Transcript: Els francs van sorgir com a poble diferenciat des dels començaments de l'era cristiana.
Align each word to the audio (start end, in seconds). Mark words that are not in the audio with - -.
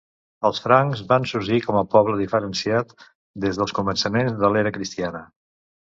Els 0.47 0.61
francs 0.61 1.03
van 1.11 1.27
sorgir 1.31 1.59
com 1.67 1.77
a 1.81 1.83
poble 1.95 2.17
diferenciat 2.21 2.95
des 3.45 3.61
dels 3.61 3.75
començaments 3.81 4.35
de 4.45 4.53
l'era 4.55 4.73
cristiana. 4.79 5.23